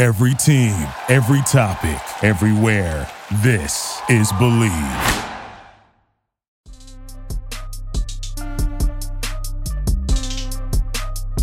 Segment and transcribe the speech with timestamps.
[0.00, 3.06] Every team, every topic, everywhere.
[3.42, 5.26] This is Bleav.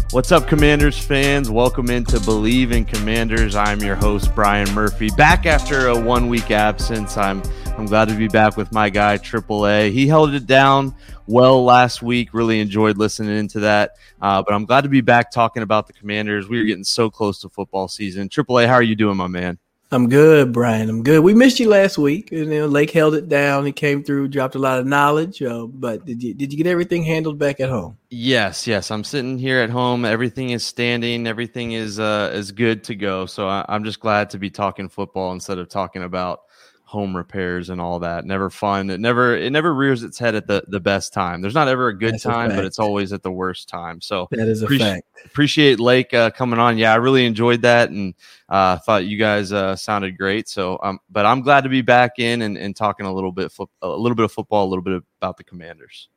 [0.09, 1.51] What's up, Commanders fans?
[1.51, 3.55] Welcome into Bleav in Commanders.
[3.55, 5.11] I'm your host, Brian Murphy.
[5.11, 7.15] Back after a one week absence.
[7.15, 7.43] I'm
[7.77, 9.91] I'm glad to be back with my guy, Triple A.
[9.91, 10.95] He held it down
[11.27, 12.33] well last week.
[12.33, 13.91] Really enjoyed listening into that.
[14.21, 16.47] Uh, but I'm glad to be back talking about the Commanders.
[16.47, 18.29] We are getting so close to football season.
[18.29, 19.59] Triple A, how are you doing, my man?
[19.89, 20.89] I'm good, Brian.
[20.89, 21.23] I'm good.
[21.23, 22.29] We missed you last week.
[22.29, 23.65] You know, Lake held it down.
[23.65, 25.41] He came through, dropped a lot of knowledge.
[25.41, 27.97] Uh, but did you did you get everything handled back at home?
[28.09, 28.91] Yes, yes.
[28.91, 30.03] I'm sitting here at home.
[30.03, 31.25] Everything is standing.
[31.25, 33.25] Everything is uh, is good to go.
[33.27, 36.41] So I, I'm just glad to be talking football instead of talking about
[36.87, 38.23] home repairs and all that.
[38.23, 38.89] Never fun.
[38.89, 41.41] It never it never rears its head at the the best time.
[41.41, 43.99] There's not ever a good That's a time, but it's always at the worst time.
[43.99, 45.05] So That is a Appreciate- fact.
[45.25, 46.77] appreciate Lake uh, coming on.
[46.77, 48.13] Yeah, I really enjoyed that and
[48.47, 50.47] uh, thought you guys uh, sounded great.
[50.47, 53.51] So, um, but I'm glad to be back in and, and talking a little bit
[53.51, 56.07] fo- a little bit of football, a little bit about the Commanders.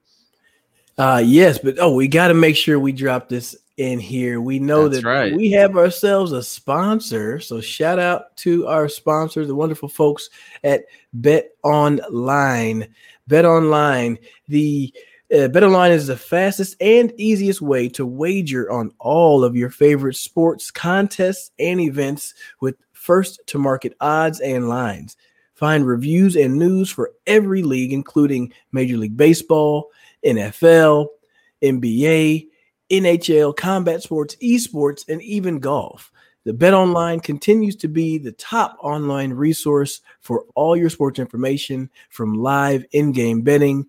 [0.96, 4.42] Uh, yes, but oh, we got to make sure we drop this in here.
[4.42, 5.34] We know That's that right.
[5.34, 7.40] we have ourselves a sponsor.
[7.40, 10.28] So shout out to our sponsors, the wonderful folks
[10.62, 12.94] at Bet Online.
[13.26, 14.94] Bet Online, the
[15.34, 19.70] uh, Bet Online is the fastest and easiest way to wager on all of your
[19.70, 25.16] favorite sports contests and events with first to market odds and lines.
[25.54, 29.90] Find reviews and news for every league, including Major League Baseball,
[30.22, 31.06] NFL,
[31.62, 32.49] NBA,
[32.90, 36.10] NHL, combat sports, esports, and even golf.
[36.44, 41.90] The Bet Online continues to be the top online resource for all your sports information
[42.08, 43.86] from live in-game betting,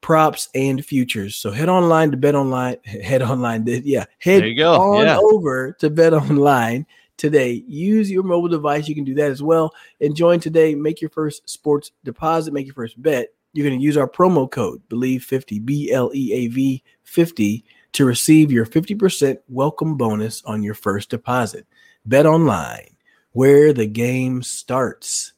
[0.00, 1.36] props, and futures.
[1.36, 2.76] So head online to Bet Online.
[2.84, 3.64] Head online.
[3.84, 4.74] Yeah, head There you go.
[4.74, 5.18] on Yeah.
[5.18, 6.84] over to Bet Online
[7.16, 7.62] today.
[7.68, 8.88] Use your mobile device.
[8.88, 9.72] You can do that as well.
[10.00, 10.74] And join today.
[10.74, 12.52] Make your first sports deposit.
[12.52, 13.28] Make your first bet.
[13.52, 17.64] You're going to use our promo code Bleav 50 B L E A V 50
[17.92, 21.66] to receive your 50% welcome bonus on your first deposit.
[22.04, 22.96] Bet online,
[23.32, 25.32] where the game starts.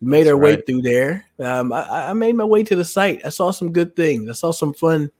[0.00, 1.24] Made That's our way through there.
[1.38, 3.24] Um, I, I made my way to the site.
[3.24, 4.28] I saw some good things.
[4.28, 5.10] I saw some fun,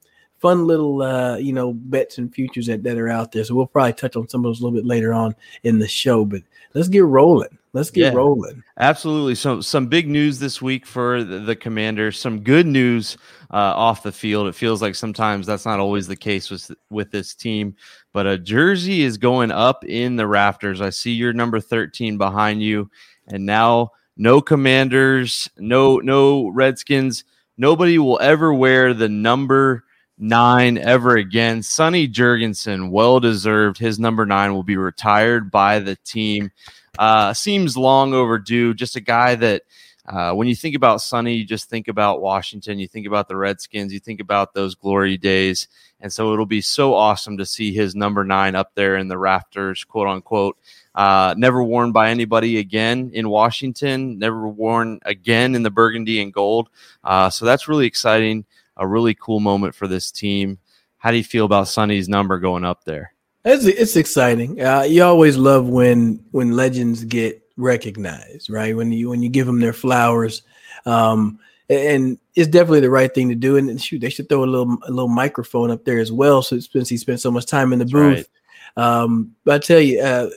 [0.40, 3.44] fun little uh, you know bets and futures that, that are out there.
[3.44, 5.88] So we'll probably touch on some of those a little bit later on in the
[5.88, 6.26] show.
[6.26, 6.42] But
[6.74, 7.56] let's get rolling.
[7.74, 8.16] Let's get Yeah.
[8.18, 8.62] rolling.
[8.78, 9.34] Absolutely.
[9.34, 12.18] So some big news this week for the, the Commanders.
[12.18, 13.18] Some good news
[13.50, 14.46] uh, off the field.
[14.46, 17.74] It feels like sometimes that's not always the case with with this team.
[18.12, 20.80] But a jersey is going up in the rafters.
[20.80, 22.88] I see your number thirteen behind you,
[23.26, 27.24] and now no Commanders, no no Redskins.
[27.58, 29.82] Nobody will ever wear the number
[30.16, 31.60] nine ever again.
[31.60, 33.78] Sonny Jurgensen, well deserved.
[33.78, 36.52] His number nine will be retired by the team.
[36.98, 38.74] Uh, seems long overdue.
[38.74, 39.62] Just a guy that,
[40.06, 42.78] uh, when you think about Sonny, you just think about Washington.
[42.78, 43.92] You think about the Redskins.
[43.92, 45.66] You think about those glory days.
[46.00, 49.16] And so it'll be so awesome to see his number nine up there in the
[49.16, 50.58] rafters, quote unquote.
[50.94, 54.18] Uh, never worn by anybody again in Washington.
[54.18, 56.68] Never worn again in the burgundy and gold.
[57.02, 58.44] Uh, so that's really exciting.
[58.76, 60.58] A really cool moment for this team.
[60.98, 63.13] How do you feel about Sonny's number going up there?
[63.44, 64.60] It's it's exciting.
[64.60, 68.74] Uh, you always love when when legends get recognized, right?
[68.74, 70.42] When you when you give them their flowers,
[70.86, 71.38] um,
[71.68, 73.56] and it's definitely the right thing to do.
[73.58, 76.58] And, shoot, they should throw a little a little microphone up there as well, so
[76.58, 78.28] since he spent so much time in the booth.
[78.76, 80.30] Um, but I tell you, uh,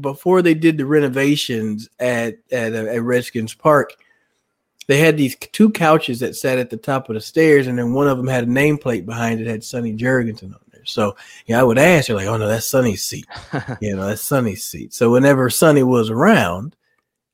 [0.00, 3.92] before they did the renovations at at, uh, at Redskins Park,
[4.86, 7.92] they had these two couches that sat at the top of the stairs, and then
[7.92, 10.60] one of them had a nameplate behind it had Sonny Jurgensen on.
[10.88, 13.26] So yeah, I would ask, you're like, oh no, that's Sonny's seat.
[13.80, 14.92] you know, that's Sonny's seat.
[14.94, 16.74] So whenever Sonny was around,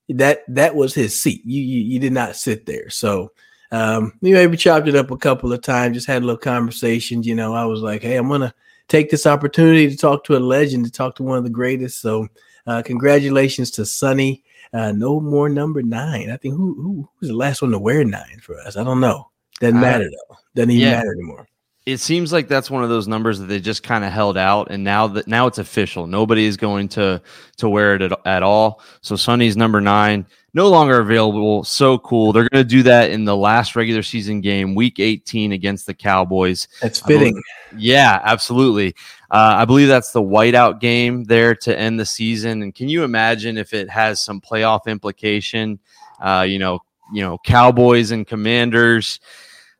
[0.08, 1.42] that that was his seat.
[1.44, 2.90] You you, you did not sit there.
[2.90, 3.30] So
[3.72, 7.22] um, we maybe chopped it up a couple of times, just had a little conversation.
[7.22, 8.54] You know, I was like, hey, I'm gonna
[8.88, 12.00] take this opportunity to talk to a legend, to talk to one of the greatest.
[12.00, 12.28] So
[12.66, 14.42] uh, congratulations to Sonny.
[14.72, 16.30] Uh, no more number nine.
[16.30, 18.76] I think who who who's the last one to wear nine for us?
[18.76, 19.30] I don't know.
[19.60, 20.36] Doesn't I- matter though.
[20.54, 20.96] Doesn't even Yeah.
[20.98, 21.48] matter anymore.
[21.86, 24.70] It seems like that's one of those numbers that they just kind of held out
[24.70, 26.06] and now that now it's official.
[26.06, 27.20] Nobody is going to
[27.58, 28.80] to wear it at, at all.
[29.02, 32.32] So sonny's number nine no longer available so cool.
[32.32, 35.92] They're going to do that in the last regular season game week 18 against the
[35.94, 36.68] cowboys.
[36.80, 37.40] That's fitting.
[37.76, 38.94] Yeah absolutely.
[39.30, 42.62] Uh, i believe that's the whiteout game there to end the season.
[42.62, 45.78] And can you imagine if it has some playoff implication?
[46.18, 46.80] Uh, you know
[47.12, 49.20] you know cowboys and commanders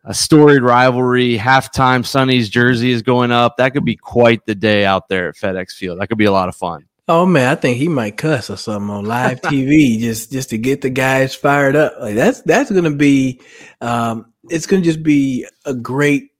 [0.05, 1.39] a storied rivalry.
[1.39, 3.56] Halftime, Sonny's jersey is going up.
[3.56, 5.99] That could be quite the day out there at FedEx Field.
[5.99, 6.87] That could be a lot of fun.
[7.06, 10.59] Oh man, I think he might cuss or something on live TV just just to
[10.59, 11.95] get the guys fired up.
[12.01, 13.41] Like that's that's gonna be,
[13.81, 16.31] um, it's gonna just be a great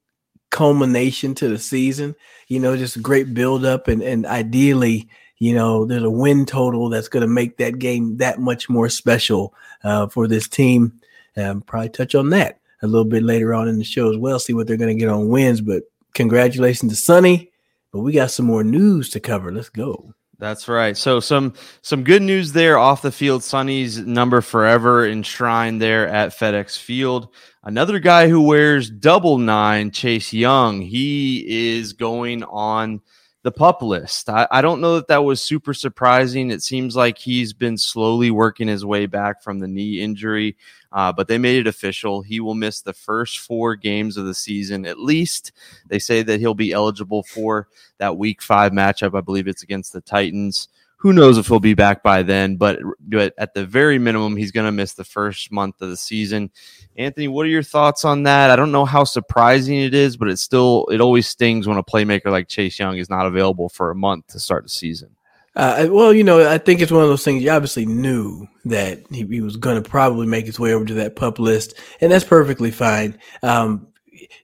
[0.51, 2.15] culmination to the season.
[2.49, 5.09] You know, just a great build up and and ideally,
[5.39, 9.53] you know, there's a win total that's gonna make that game that much more special
[9.83, 10.99] uh, for this team.
[11.37, 14.39] Um, probably touch on that a little bit later on in the show as well,
[14.39, 15.61] see what they're going to get on wins.
[15.61, 15.85] But
[16.15, 17.51] congratulations to Sonny.
[17.91, 19.53] But we got some more news to cover.
[19.53, 20.15] Let's go.
[20.39, 20.97] That's right.
[20.97, 23.43] So some some good news there off the field.
[23.43, 27.29] Sonny's number forever enshrined there at FedEx Field.
[27.63, 30.83] Another guy who wears double nine, Chase Young.
[30.83, 33.01] He is going on
[33.45, 34.29] the pup list.
[34.29, 36.51] I, I, don't know that that was super surprising.
[36.51, 40.57] It seems like he's been slowly working his way back from the knee injury,
[40.95, 42.23] uh, but they made it official.
[42.23, 45.51] He will miss the first four games of the season at least.
[45.89, 47.69] They say that he'll be eligible for
[47.99, 49.19] that week five matchup.
[49.19, 50.69] I believe it's against the Titans.
[50.99, 54.53] Who knows if he'll be back by then, but, but at the very minimum, he's
[54.53, 56.51] going to miss the first month of the season.
[56.97, 58.49] Anthony, what are your thoughts on that?
[58.49, 61.83] I don't know how surprising it is, but it still it always stings when a
[61.83, 65.14] playmaker like Chase Young is not available for a month to start the season.
[65.57, 69.03] Uh, well, you know, I think it's one of those things you obviously knew that
[69.11, 72.11] he, he was going to probably make his way over to that pup list, and
[72.11, 73.19] that's perfectly fine.
[73.43, 73.87] Um,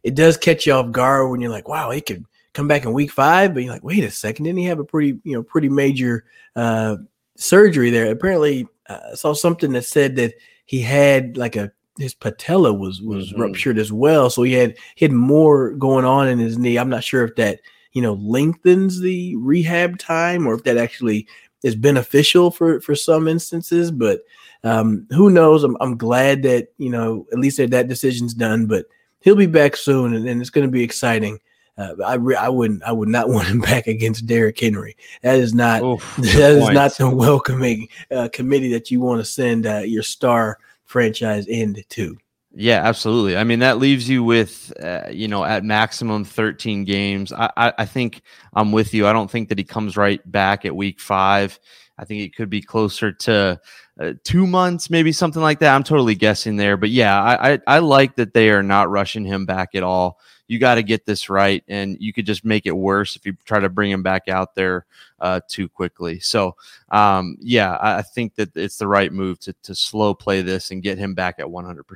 [0.02, 2.92] it does catch you off guard when you're like, wow, he could come back in
[2.92, 5.42] week five, but you're like, wait a second, didn't he have a pretty, you know,
[5.42, 6.24] pretty major
[6.54, 6.96] uh,
[7.36, 8.10] surgery there?
[8.10, 10.34] Apparently, uh, I saw something that said that
[10.64, 13.42] he had like a his patella was was mm-hmm.
[13.42, 16.78] ruptured as well, so he had he had more going on in his knee.
[16.78, 17.60] I'm not sure if that
[17.92, 21.26] you know lengthens the rehab time or if that actually
[21.62, 24.20] is beneficial for for some instances, but
[24.64, 25.64] um, who knows?
[25.64, 28.86] I'm, I'm glad that you know at least that that decision's done, but
[29.20, 31.38] he'll be back soon, and, and it's going to be exciting.
[31.78, 34.96] Uh, I re- I wouldn't I would not want him back against Derrick Henry.
[35.22, 39.24] That is not Oof, that is not the welcoming uh, committee that you want to
[39.24, 42.18] send uh, your star franchise end to.
[42.60, 43.38] Yeah, absolutely.
[43.38, 47.32] I mean, that leaves you with, uh, you know, at maximum 13 games.
[47.32, 48.20] I, I, I, think
[48.52, 49.06] I'm with you.
[49.06, 51.58] I don't think that he comes right back at week five.
[51.96, 53.58] I think it could be closer to
[53.98, 55.74] uh, two months, maybe something like that.
[55.74, 56.76] I'm totally guessing there.
[56.76, 60.18] But yeah, I, I, I like that they are not rushing him back at all
[60.50, 63.36] you got to get this right, and you could just make it worse if you
[63.44, 64.84] try to bring him back out there
[65.20, 66.18] uh, too quickly.
[66.18, 66.56] So,
[66.90, 70.82] um, yeah, I think that it's the right move to to slow play this and
[70.82, 71.86] get him back at 100.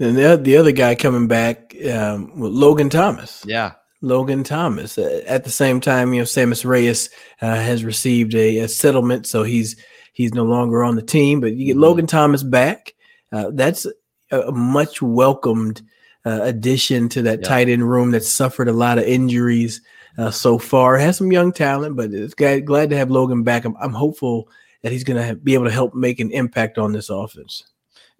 [0.00, 3.44] And the the other guy coming back, um, Logan Thomas.
[3.46, 4.96] Yeah, Logan Thomas.
[4.96, 7.10] Uh, at the same time, you know, Sammis Reyes
[7.42, 9.76] uh, has received a, a, settlement, so he's
[10.14, 11.40] he's no longer on the team.
[11.40, 11.82] But you get mm-hmm.
[11.82, 12.94] Logan Thomas back.
[13.30, 13.86] Uh, that's
[14.30, 15.82] a, a, much welcomed
[16.24, 19.82] uh, addition to that tight end room that suffered a lot of injuries
[20.16, 20.96] uh, so far.
[20.96, 23.66] Has some young talent, but it's glad, glad to have Logan back.
[23.66, 24.48] I'm, I'm hopeful
[24.82, 27.64] that he's going to be able to help make an impact on this offense.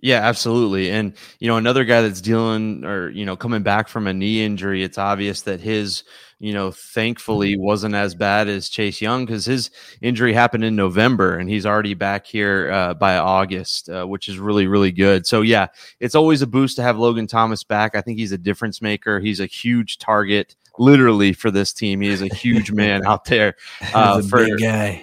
[0.03, 0.91] Yeah, absolutely.
[0.91, 4.43] And you know, another guy that's dealing or you know coming back from a knee
[4.45, 6.05] injury, it's obvious that his
[6.43, 11.37] you know, thankfully wasn't as bad as Chase Young because his injury happened in November
[11.37, 15.27] and he's already back here uh, by August, uh, which is really, really good.
[15.27, 15.67] So, yeah,
[16.01, 17.95] it's always a boost to have Logan Thomas back.
[17.95, 19.21] I think he's a difference maker.
[19.21, 22.01] He's a huge target, literally, for this team.
[22.01, 23.57] He is a huge man out there.
[23.95, 24.47] Uh, for.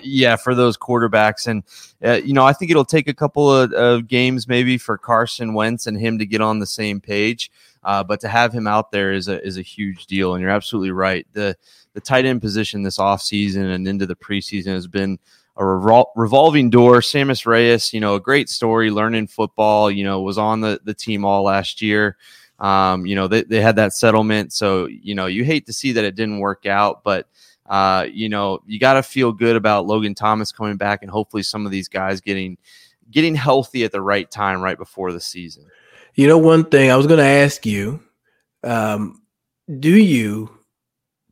[0.03, 1.47] Yeah, for those quarterbacks.
[1.47, 1.63] And,
[2.03, 5.53] uh, you know, I think it'll take a couple of, of games maybe for Carson
[5.53, 7.51] Wentz and him to get on the same page.
[7.83, 10.33] Uh, but to have him out there is a is a huge deal.
[10.33, 11.25] And you're absolutely right.
[11.33, 11.55] The
[11.93, 15.17] the tight end position this offseason and into the preseason has been
[15.57, 16.99] a revol- revolving door.
[16.99, 20.93] Sammis Reyes, you know, a great story, learning football, you know, was on the, the
[20.93, 22.17] team all last year.
[22.59, 24.53] Um, you know, they, they had that settlement.
[24.53, 27.27] So, you know, you hate to see that it didn't work out, but,
[27.67, 31.43] uh, you know, you got to feel good about Logan Thomas coming back and hopefully
[31.43, 32.57] some of these guys getting,
[33.11, 35.65] getting healthy at the right time right before the season.
[36.15, 38.01] You know, one thing I was going to ask you
[38.63, 39.21] um,
[39.79, 40.49] do you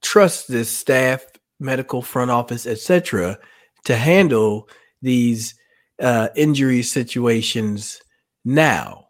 [0.02, 1.26] trust this staff,
[1.60, 3.40] medical front office, etc.,
[3.86, 4.70] to handle
[5.02, 5.56] these
[6.00, 8.02] uh, injury situations
[8.44, 9.05] now?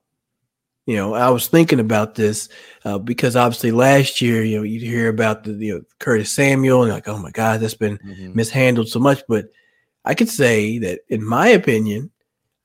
[0.86, 2.48] You know, I was thinking about this
[2.84, 6.84] uh, because obviously last year, you know, you'd hear about the you know, Curtis Samuel
[6.84, 8.36] and like, oh my God, that's been mm-hmm.
[8.36, 9.24] mishandled so much.
[9.28, 9.48] But
[10.04, 12.12] I could say that, in my opinion,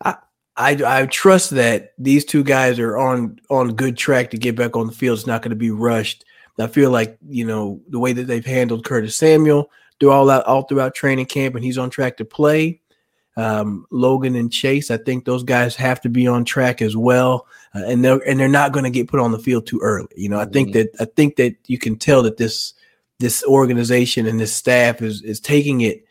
[0.05, 0.17] I,
[0.57, 4.77] I I trust that these two guys are on on good track to get back
[4.77, 5.19] on the field.
[5.19, 6.25] It's not going to be rushed.
[6.59, 10.45] I feel like you know the way that they've handled Curtis Samuel through all that
[10.45, 12.83] all throughout training camp, and he's on track to play.
[13.41, 17.47] Um, Logan and Chase, I think those guys have to be on track as well,
[17.75, 20.09] uh, and they're and they're not going to get put on the field too early.
[20.15, 20.53] You know, I mm-hmm.
[20.53, 22.75] think that I think that you can tell that this
[23.19, 26.05] this organization and this staff is is taking it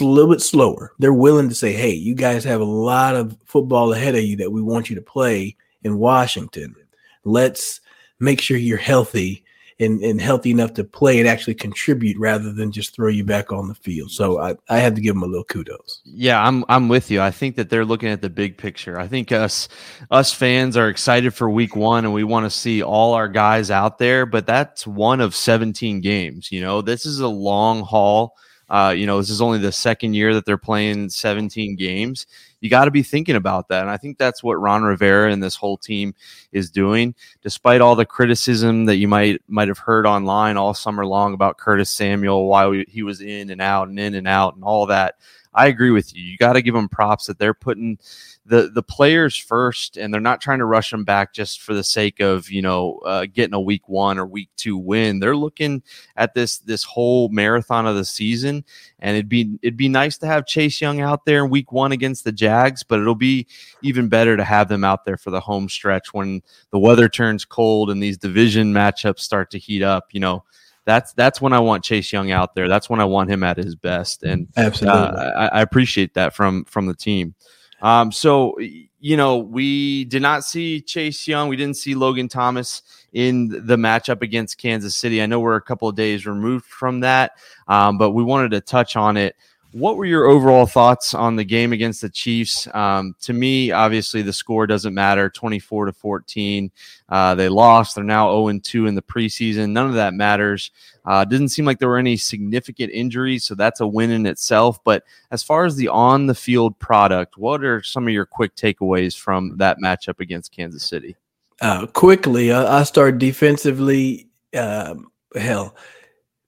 [0.00, 0.92] a little bit slower.
[0.98, 4.36] They're willing to say, "Hey, you guys have a lot of football ahead of you
[4.36, 6.76] that we want you to play in Washington.
[7.24, 7.80] Let's
[8.20, 9.45] make sure you're healthy
[9.78, 13.52] and, and healthy enough to play and actually contribute rather than just throw you back
[13.52, 14.10] on the field.
[14.10, 16.00] So I, I had to give them a little kudos.
[16.04, 17.20] Yeah, I'm I'm with you.
[17.20, 18.98] I think that they're looking at the big picture.
[18.98, 19.68] I think us
[20.10, 23.70] us fans are excited for week one and we want to see all our guys
[23.70, 26.50] out there, but that's one of 17 games.
[26.50, 28.34] You know, this is a long haul.
[28.68, 32.26] Uh, you know, this is only the second year that they're playing 17 games
[32.60, 33.82] you got to be thinking about that.
[33.82, 36.14] And I think that's what Ron Rivera and this whole team
[36.52, 41.04] is doing, despite all the criticism that you might might have heard online all summer
[41.04, 44.64] long about Curtis Samuel, why he was in and out and in and out and
[44.64, 45.16] all that.
[45.56, 46.22] I agree with you.
[46.22, 47.98] You got to give them props that they're putting
[48.44, 51.82] the the players first, and they're not trying to rush them back just for the
[51.82, 55.18] sake of you know uh, getting a week one or week two win.
[55.18, 55.82] They're looking
[56.16, 58.64] at this this whole marathon of the season,
[58.98, 61.90] and it'd be it'd be nice to have Chase Young out there in week one
[61.90, 63.46] against the Jags, but it'll be
[63.82, 67.46] even better to have them out there for the home stretch when the weather turns
[67.46, 70.08] cold and these division matchups start to heat up.
[70.12, 70.44] You know
[70.86, 72.68] that's that's when I want Chase Young out there.
[72.68, 76.34] That's when I want him at his best, and absolutely, uh, I, I, appreciate that
[76.34, 77.34] from from the team.
[77.82, 81.48] Um, so you know, we did not see Chase Young.
[81.48, 85.20] We didn't see Logan Thomas in the matchup against Kansas City.
[85.20, 87.32] I know we're a couple of days removed from that,
[87.66, 89.36] um, but we wanted to touch on it
[89.76, 92.66] what were your overall thoughts on the game against the Chiefs?
[92.74, 96.70] Um, to me, obviously, the score doesn't matter 24 to 14.
[97.10, 97.94] Uh, they lost.
[97.94, 99.72] They're now 0 2 in the preseason.
[99.72, 100.70] None of that matters.
[101.04, 104.82] Uh, didn't seem like there were any significant injuries, so that's a win in itself.
[104.82, 108.56] But as far as the on the field product, what are some of your quick
[108.56, 111.16] takeaways from that matchup against Kansas City?
[111.60, 114.28] Uh, quickly, I start defensively.
[114.56, 115.76] Um, hell,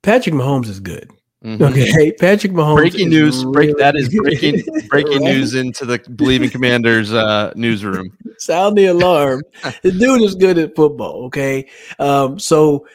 [0.03, 1.11] Patrick Mahomes is good.
[1.45, 1.63] Mm-hmm.
[1.63, 2.77] Okay, Patrick Mahomes.
[2.77, 3.45] Breaking news!
[3.45, 5.35] Really break that is breaking breaking right?
[5.35, 8.17] news into the Believing Commanders uh, newsroom.
[8.39, 9.43] Sound the alarm!
[9.83, 11.27] the dude is good at football.
[11.27, 11.69] Okay,
[12.01, 12.87] um, so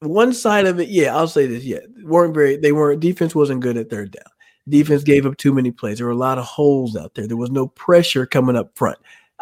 [0.00, 1.64] one side of it, yeah, I'll say this.
[1.64, 2.56] Yeah, weren't very.
[2.58, 3.00] They weren't.
[3.00, 4.30] Defense wasn't good at third down.
[4.68, 5.98] Defense gave up too many plays.
[5.98, 7.26] There were a lot of holes out there.
[7.26, 8.98] There was no pressure coming up front.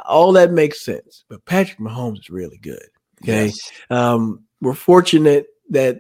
[0.07, 1.25] All that makes sense.
[1.29, 2.87] But Patrick Mahomes is really good.
[3.23, 3.71] Okay, yes.
[3.91, 5.99] um, we're fortunate that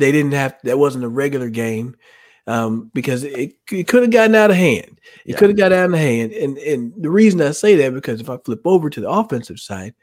[0.00, 1.96] they didn't have that wasn't a regular game
[2.46, 5.00] um, because it, it could have gotten out of hand.
[5.24, 5.36] It yeah.
[5.36, 6.32] could have got out of hand.
[6.32, 9.60] And and the reason I say that because if I flip over to the offensive
[9.60, 9.94] side,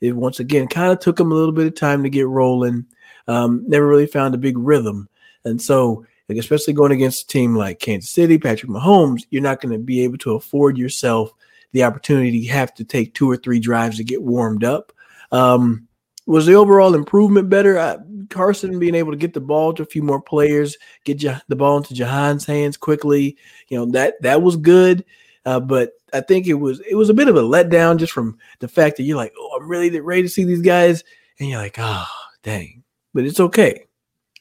[0.00, 2.86] it once again kind of took them a little bit of time to get rolling.
[3.28, 5.08] Um, never really found a big rhythm,
[5.44, 9.60] and so like, especially going against a team like Kansas City, Patrick Mahomes, you're not
[9.60, 11.32] going to be able to afford yourself
[11.72, 14.92] the opportunity to have to take two or three drives to get warmed up.
[15.30, 15.85] Um,
[16.26, 17.78] was the overall improvement better?
[17.78, 17.98] I,
[18.30, 21.78] Carson being able to get the ball to a few more players, get the ball
[21.78, 23.36] into Jahan's hands quickly,
[23.68, 25.04] you know that that was good.
[25.44, 28.38] Uh, but I think it was it was a bit of a letdown just from
[28.58, 31.04] the fact that you're like, oh, I'm really ready to see these guys,
[31.38, 32.06] and you're like, oh,
[32.42, 32.82] dang.
[33.14, 33.86] But it's okay,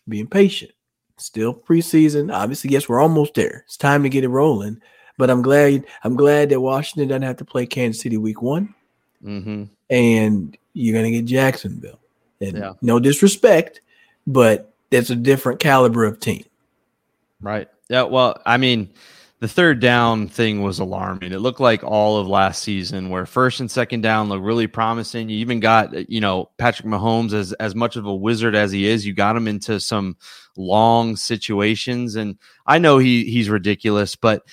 [0.09, 0.71] being patient.
[1.17, 2.33] Still preseason.
[2.33, 3.63] Obviously, yes, we're almost there.
[3.65, 4.81] It's time to get it rolling.
[5.17, 8.73] But I'm glad I'm glad that Washington doesn't have to play Kansas City week one,
[9.23, 9.65] mm-hmm.
[9.89, 11.99] and you're gonna get Jacksonville.
[12.41, 12.73] And yeah.
[12.81, 13.81] no disrespect,
[14.27, 16.43] but that's a different caliber of team.
[17.41, 17.69] Right.
[17.89, 18.03] Yeah.
[18.03, 18.91] Well, I mean,
[19.39, 21.31] the third down thing was alarming.
[21.31, 25.29] It looked like all of last season where first and second down looked really promising.
[25.29, 28.87] You even got, you know, Patrick Mahomes as as much of a wizard as he
[28.87, 30.17] is, you got him into some
[30.57, 32.15] long situations.
[32.15, 34.43] And I know he he's ridiculous, but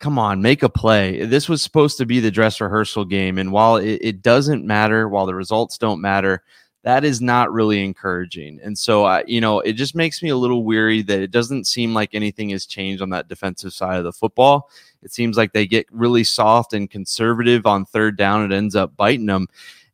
[0.00, 1.24] come on, make a play.
[1.26, 3.38] This was supposed to be the dress rehearsal game.
[3.38, 6.42] And while it, it doesn't matter, while the results don't matter,
[6.82, 8.58] that is not really encouraging.
[8.62, 11.66] And so, I, you know, it just makes me a little weary that it doesn't
[11.66, 14.70] seem like anything has changed on that defensive side of the football.
[15.02, 18.50] It seems like they get really soft and conservative on third down.
[18.50, 19.48] It ends up biting them.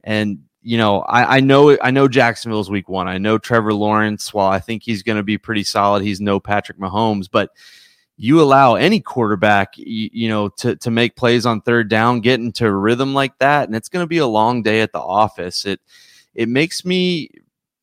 [0.04, 3.06] And you know, I, I know I know Jacksonville's week one.
[3.06, 4.34] I know Trevor Lawrence.
[4.34, 7.50] While I think he's going to be pretty solid, he's no Patrick Mahomes, but
[8.16, 12.40] you allow any quarterback, you, you, know, to to make plays on third down, get
[12.40, 15.64] into rhythm like that, and it's going to be a long day at the office.
[15.66, 15.80] It
[16.34, 17.30] it makes me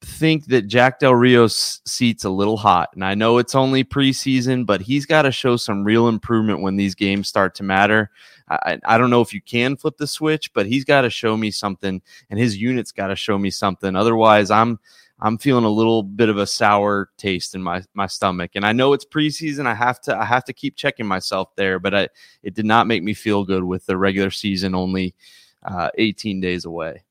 [0.01, 4.65] think that Jack Del Rio's seat's a little hot, and I know it's only preseason,
[4.65, 8.09] but he's got to show some real improvement when these games start to matter.
[8.49, 11.37] I, I don't know if you can flip the switch, but he's got to show
[11.37, 13.95] me something, and his unit's got to show me something.
[13.95, 14.79] Otherwise, I'm
[15.19, 18.51] I'm feeling a little bit of a sour taste in my my stomach.
[18.55, 19.65] And I know it's preseason.
[19.67, 22.09] I have to I have to keep checking myself there, but I
[22.41, 25.15] it did not make me feel good with the regular season only
[25.63, 27.03] uh, 18 days away.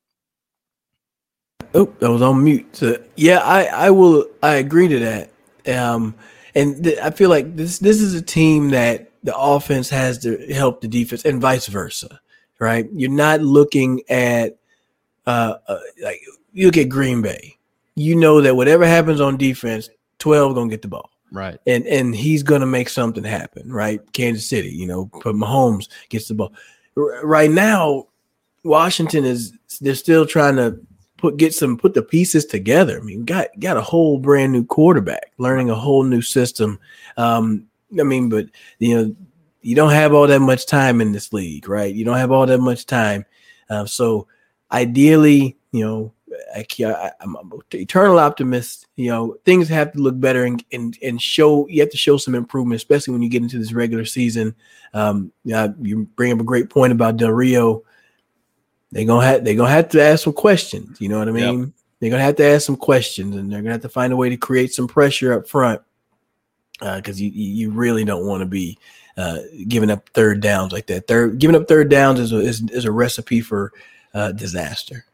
[1.73, 2.75] Oh, that was on mute.
[2.75, 5.31] So, yeah, I I will I agree to that.
[5.75, 6.13] Um,
[6.53, 10.37] and th- I feel like this this is a team that the offense has to
[10.53, 12.19] help the defense, and vice versa.
[12.59, 12.87] Right?
[12.93, 14.57] You're not looking at
[15.25, 17.57] uh, uh like you look at Green Bay
[17.95, 21.09] you know that whatever happens on defense, 12 gonna get the ball.
[21.31, 21.59] Right.
[21.65, 23.99] And and he's gonna make something happen, right?
[24.13, 26.53] Kansas City, you know, but Mahomes gets the ball.
[26.95, 28.07] R- right now,
[28.63, 30.79] Washington is they're still trying to
[31.17, 32.99] put get some put the pieces together.
[32.99, 36.79] I mean, got got a whole brand new quarterback, learning a whole new system.
[37.17, 37.67] Um,
[37.99, 38.47] I mean, but
[38.79, 39.15] you know,
[39.61, 41.93] you don't have all that much time in this league, right?
[41.93, 43.25] You don't have all that much time.
[43.69, 44.27] Uh, so
[44.71, 46.13] ideally, you know,
[46.55, 48.87] I, am an eternal optimist.
[48.95, 51.67] You know, things have to look better and, and and show.
[51.67, 54.55] You have to show some improvement, especially when you get into this regular season.
[54.93, 57.83] Um, you bring up a great point about Del Rio.
[58.91, 61.01] They're gonna have they're gonna have to ask some questions.
[61.01, 61.59] You know what I mean?
[61.59, 61.69] Yep.
[61.99, 64.29] They're gonna have to ask some questions, and they're gonna have to find a way
[64.29, 65.81] to create some pressure up front
[66.79, 68.77] because uh, you you really don't want to be
[69.17, 71.07] uh, giving up third downs like that.
[71.07, 73.71] Third giving up third downs is a, is, is a recipe for
[74.13, 75.05] uh, disaster.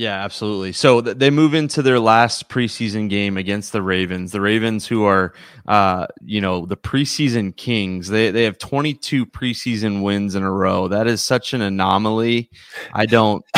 [0.00, 0.72] Yeah, absolutely.
[0.72, 4.32] So th- they move into their last preseason game against the Ravens.
[4.32, 5.34] The Ravens, who are,
[5.68, 8.08] uh, you know, the preseason kings.
[8.08, 10.88] They they have 22 preseason wins in a row.
[10.88, 12.48] That is such an anomaly.
[12.94, 13.44] I don't.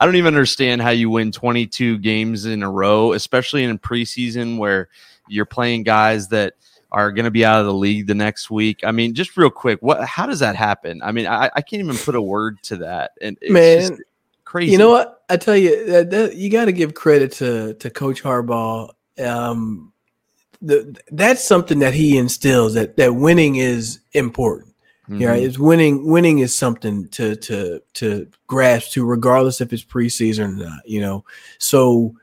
[0.00, 4.58] I don't even understand how you win 22 games in a row, especially in preseason
[4.58, 4.88] where
[5.28, 6.54] you're playing guys that
[6.90, 8.80] are going to be out of the league the next week.
[8.82, 10.04] I mean, just real quick, what?
[10.04, 11.02] How does that happen?
[11.04, 13.12] I mean, I, I can't even put a word to that.
[13.20, 14.02] And man, just,
[14.44, 14.72] crazy.
[14.72, 15.13] You know what?
[15.28, 18.90] I tell you that, that you got to give credit to to Coach Harbaugh.
[19.18, 19.92] Um,
[20.60, 24.74] the, that's something that he instills that that winning is important.
[25.08, 25.20] Mm-hmm.
[25.20, 26.06] Yeah, it's winning.
[26.06, 30.88] Winning is something to to to grasp to, regardless if it's preseason or not.
[30.88, 31.24] You know,
[31.58, 32.14] so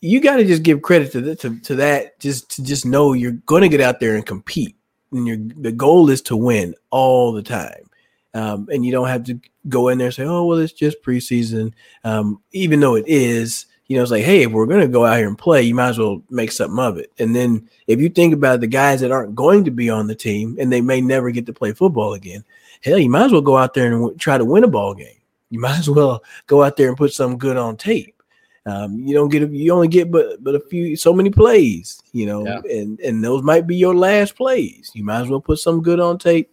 [0.00, 2.18] you got to just give credit to, the, to to that.
[2.18, 4.76] Just to just know you're going to get out there and compete,
[5.12, 7.89] and your the goal is to win all the time.
[8.34, 11.02] Um, and you don't have to go in there and say, "Oh, well, it's just
[11.02, 11.72] preseason,"
[12.04, 13.66] um, even though it is.
[13.88, 15.74] You know, it's like, hey, if we're going to go out here and play, you
[15.74, 17.10] might as well make something of it.
[17.18, 20.14] And then if you think about the guys that aren't going to be on the
[20.14, 22.44] team and they may never get to play football again,
[22.84, 24.94] hell, you might as well go out there and w- try to win a ball
[24.94, 25.18] game.
[25.50, 28.22] You might as well go out there and put something good on tape.
[28.66, 32.26] Um, you don't get you only get but but a few so many plays, you
[32.26, 32.60] know, yeah.
[32.70, 34.90] and and those might be your last plays.
[34.94, 36.50] You might as well put some good on tape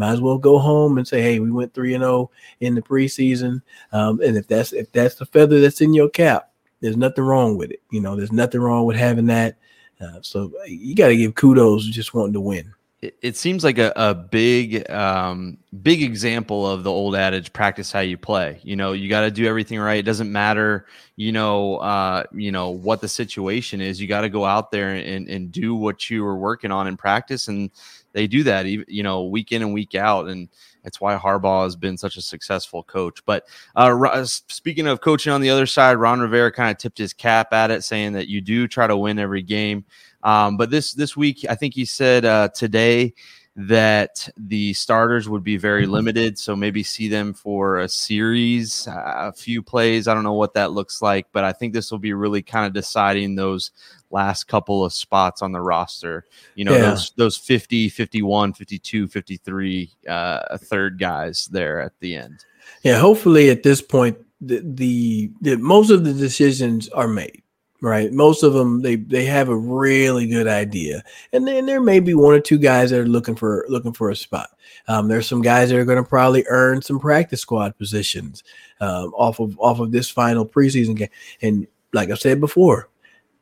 [0.00, 2.74] might as well go home and say, "Hey, we went three and zero oh in
[2.74, 3.60] the preseason."
[3.92, 7.56] Um, and if that's if that's the feather that's in your cap, there's nothing wrong
[7.56, 7.82] with it.
[7.90, 9.58] You know, there's nothing wrong with having that.
[10.00, 12.72] Uh, so you got to give kudos just wanting to win.
[13.02, 17.92] It, it seems like a, a big, um, big example of the old adage: practice
[17.92, 18.58] how you play.
[18.62, 19.98] You know, you got to do everything right.
[19.98, 20.86] It doesn't matter,
[21.16, 24.00] you know, uh, you know what the situation is.
[24.00, 26.96] You got to go out there and and do what you were working on in
[26.96, 27.70] practice and
[28.12, 30.48] they do that, you know, week in and week out, and
[30.82, 33.24] that's why Harbaugh has been such a successful coach.
[33.24, 33.46] But
[33.76, 37.12] uh, uh speaking of coaching on the other side, Ron Rivera kind of tipped his
[37.12, 39.84] cap at it, saying that you do try to win every game.
[40.22, 43.14] Um, but this this week, I think he said uh, today
[43.56, 45.92] that the starters would be very mm-hmm.
[45.92, 46.38] limited.
[46.38, 50.08] So maybe see them for a series, a few plays.
[50.08, 52.66] I don't know what that looks like, but I think this will be really kind
[52.66, 53.70] of deciding those
[54.10, 56.26] last couple of spots on the roster.
[56.54, 56.90] You know, yeah.
[56.90, 62.44] those those 50, 51, 52, 53 uh, third guys there at the end.
[62.82, 67.42] Yeah, hopefully at this point the, the, the most of the decisions are made
[67.82, 71.98] right most of them they they have a really good idea and then there may
[71.98, 74.50] be one or two guys that are looking for looking for a spot
[74.88, 78.44] um, there's some guys that are going to probably earn some practice squad positions
[78.80, 81.08] um, off of off of this final preseason game
[81.40, 82.89] and like i said before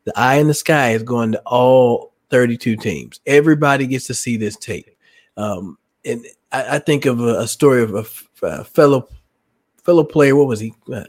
[0.04, 4.36] the eye in the sky is going to all 32 teams everybody gets to see
[4.36, 4.96] this tape
[5.36, 8.04] um, and I, I, think of a, a story of a,
[8.46, 9.08] a fellow
[9.82, 11.04] fellow player what was he uh,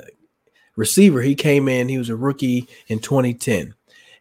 [0.80, 1.22] receiver.
[1.22, 3.76] He came in, he was a rookie in 2010.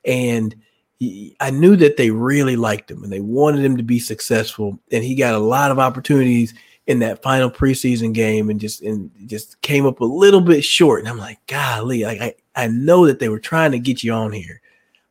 [0.04, 0.54] And
[0.98, 4.78] he, I knew that they really liked him and they wanted him to be successful.
[4.90, 6.52] And he got a lot of opportunities
[6.88, 11.00] in that final preseason game and just and just came up a little bit short.
[11.00, 14.12] And I'm like, golly, like I, I know that they were trying to get you
[14.12, 14.60] on here,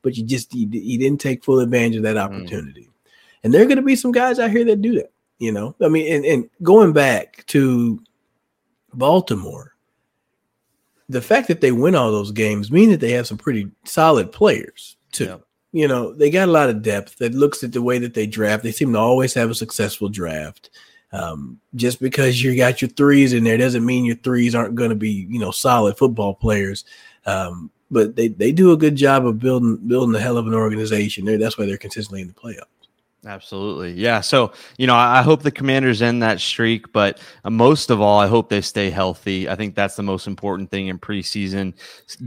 [0.01, 2.23] but you just you, you didn't take full advantage of that mm.
[2.23, 2.81] opportunity.
[2.81, 3.11] Mm.
[3.43, 5.11] And there are going to be some guys out here that do that.
[5.37, 8.01] You know, I mean, and, and going back to
[8.95, 9.75] Baltimore,
[11.07, 14.31] the fact that they win all those games mean that they have some pretty solid
[14.31, 15.25] players too.
[15.25, 15.37] Yeah.
[15.73, 18.25] You know, they got a lot of depth that looks at the way that they
[18.25, 18.63] draft.
[18.63, 20.71] They seem to always have a successful draft.
[21.13, 24.89] Um, just because you got your threes in there doesn't mean your threes aren't going
[24.89, 26.83] to be, you know, solid football players.
[27.25, 30.53] Um, but they, they do a good job of building building a hell of an
[30.53, 31.25] organization.
[31.25, 32.65] There, that's why they're consistently in the playoffs.
[33.25, 33.93] Absolutely.
[33.93, 34.21] Yeah.
[34.21, 38.19] So, you know, I hope the commanders end that streak, but uh, most of all,
[38.19, 39.49] I hope they stay healthy.
[39.49, 41.73] I think that's the most important thing in preseason.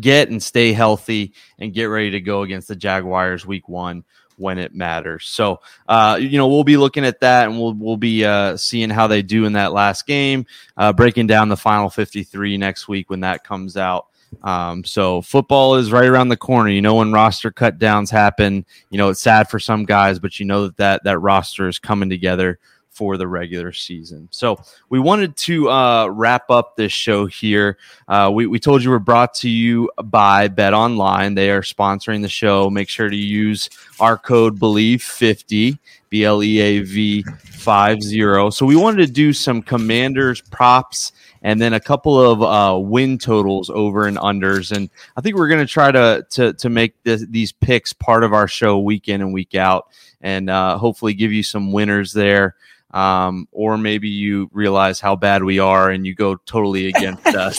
[0.01, 4.05] Get and stay healthy and get ready to go against the Jaguars week one
[4.41, 5.27] when it matters.
[5.29, 8.91] So, uh, you know, we'll be looking at that and we'll, we'll be uh, seeing
[8.91, 13.11] how they do in that last game, uh, breaking down the final 53 next week
[13.11, 14.07] when that comes out.
[14.43, 16.71] Um, so football is right around the corner.
[16.71, 18.65] You know when roster cut downs happen.
[18.89, 21.79] You know it's sad for some guys, but you know that that, that roster is
[21.79, 22.59] coming together
[23.01, 24.29] for the regular season.
[24.31, 24.61] So
[24.91, 27.79] we wanted to uh, wrap up this show here.
[28.07, 31.35] Uh, we, we told you we're brought to you by Bet Online.
[31.35, 32.69] They are sponsoring the show.
[32.69, 35.79] Make sure to use our code Bleav fifty
[36.11, 38.51] B L E A V five zero.
[38.51, 43.17] So we wanted to do some Commanders props and then a couple of uh, win
[43.17, 44.73] totals over and unders.
[44.73, 48.25] And I think we're going to try to to to make this, these picks part
[48.25, 49.89] of our show week in and week out,
[50.21, 52.57] and uh, hopefully give you some winners there.
[52.93, 57.57] Um, or maybe you realize how bad we are and you go totally against us.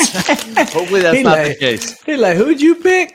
[0.74, 2.02] Hopefully that's he not like, the case.
[2.04, 3.14] He like, who'd you pick?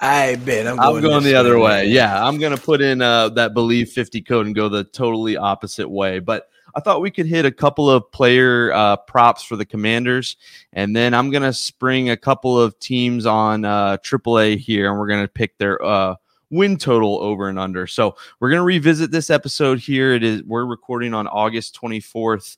[0.00, 1.86] I bet I'm going, I'm going the other way.
[1.86, 5.88] Yeah, I'm gonna put in uh, that believe 50 code and go the totally opposite
[5.88, 6.18] way.
[6.18, 10.36] But I thought we could hit a couple of player uh, props for the Commanders,
[10.74, 15.08] and then I'm gonna spring a couple of teams on uh, AAA here, and we're
[15.08, 16.16] gonna pick their uh,
[16.50, 17.86] win total over and under.
[17.86, 20.14] So we're gonna revisit this episode here.
[20.14, 22.56] It is we're recording on August 24th,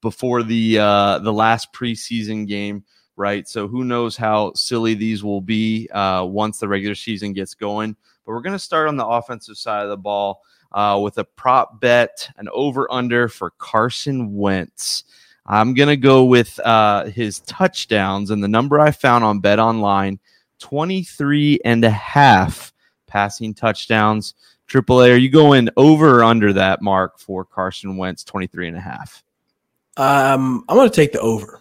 [0.00, 2.84] before the uh, the last preseason game
[3.16, 3.48] right?
[3.48, 7.96] So who knows how silly these will be uh, once the regular season gets going.
[8.24, 10.42] But we're going to start on the offensive side of the ball
[10.72, 15.04] uh, with a prop bet, an over under for Carson Wentz.
[15.46, 19.58] I'm going to go with uh, his touchdowns and the number I found on Bet
[19.58, 20.20] Online
[20.60, 22.72] 23 and a half
[23.12, 24.34] passing touchdowns.
[24.68, 28.80] AAA, are you going over or under that mark for Carson Wentz 23 and a
[28.80, 29.22] half?
[29.98, 31.60] Um, I'm going to take the over.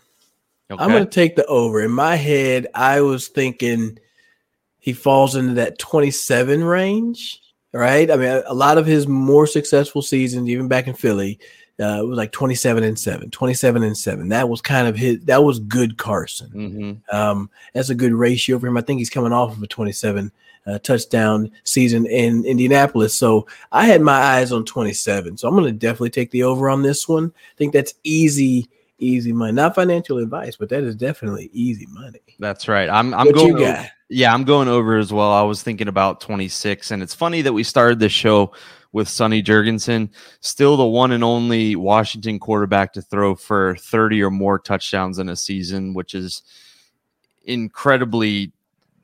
[0.72, 0.82] Okay.
[0.82, 1.82] I'm going to take the over.
[1.82, 4.00] In my head, I was thinking
[4.80, 7.42] he falls into that 27 range
[7.74, 8.12] right?
[8.12, 11.40] I mean, a lot of his more successful seasons, even back in Philly,
[11.82, 14.30] uh, it was like 27 and 7, 27 and 7.
[14.30, 16.50] That was kind of his, that was good Carson.
[16.50, 17.16] Mm-hmm.
[17.16, 18.78] Um, that's a good ratio for him.
[18.78, 20.32] I think he's coming off of a 27
[20.68, 23.14] uh, touchdown season in Indianapolis.
[23.14, 25.38] So I had my eyes on 27.
[25.38, 27.34] So I'm going to definitely take the over on this one.
[27.36, 28.70] I think that's easy
[29.02, 29.52] easy money.
[29.52, 32.22] Not financial advice, but that is definitely easy money.
[32.40, 32.88] That's right.
[32.88, 35.32] I'm I'm what going over, yeah, I'm going over as well.
[35.32, 38.52] I was thinking about 26 and it's funny that we started this show
[38.92, 40.10] with Sonny Jurgensen,
[40.42, 45.30] still the one and only Washington quarterback to throw for 30 or more touchdowns in
[45.30, 46.44] a season, which is
[47.46, 48.52] incredibly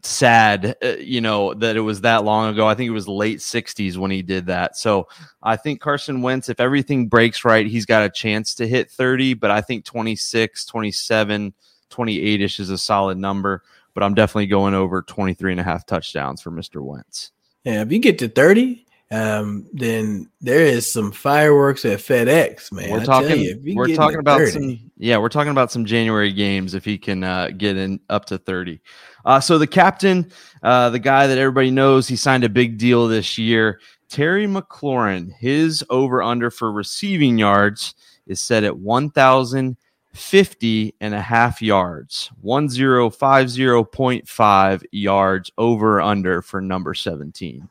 [0.04, 2.68] sad, uh, you know, that it was that long ago.
[2.68, 4.78] I think it was late 60s when he did that.
[4.78, 5.08] So
[5.44, 9.36] I think Carson Wentz, if everything breaks right, he's got a chance to hit 30,
[9.36, 11.54] but I think 26, 27,
[11.90, 13.64] 28 ish is a solid number.
[13.94, 16.82] But I'm definitely going over 23 and a half touchdowns for Mr.
[16.84, 17.32] Wentz.
[17.64, 22.92] Yeah, if you get to 30, um, then there is some fireworks at FedEx, man.
[22.92, 23.40] We're talking.
[23.40, 24.52] You, we're talking about 30.
[24.52, 24.92] some.
[24.98, 28.38] Yeah, we're talking about some January games if he can uh, get in up to
[28.38, 28.82] thirty.
[29.24, 30.30] Uh, so the captain,
[30.64, 33.80] uh, the guy that everybody knows, he signed a big deal this year.
[34.10, 37.94] Terry McLaurin, his over under for receiving yards
[38.26, 47.68] is set at 1,050 and a half yards, 1050.5 yards over under for number 17.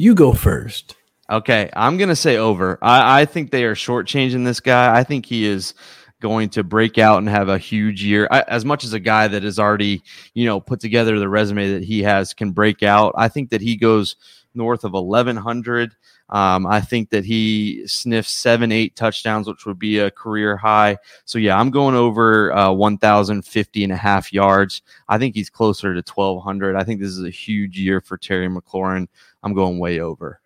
[0.00, 0.96] You go first.
[1.28, 2.78] Okay, I'm gonna say over.
[2.80, 4.98] I, I think they are shortchanging this guy.
[4.98, 5.74] I think he is
[6.22, 8.26] going to break out and have a huge year.
[8.30, 11.72] I, as much as a guy that has already, you know, put together the resume
[11.72, 14.16] that he has can break out, I think that he goes
[14.54, 15.94] north of 1100.
[16.30, 20.96] Um, I think that he sniffs seven, eight touchdowns, which would be a career high.
[21.24, 24.82] So, yeah, I'm going over uh, 1,050 and a half yards.
[25.08, 26.76] I think he's closer to 1,200.
[26.76, 29.08] I think this is a huge year for Terry McLaurin.
[29.42, 30.40] I'm going way over.